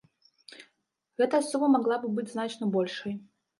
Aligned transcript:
Гэтая 1.23 1.43
сума 1.49 1.71
магла 1.75 2.01
б 2.07 2.13
быць 2.19 2.29
значна 2.35 2.73
большай. 2.81 3.13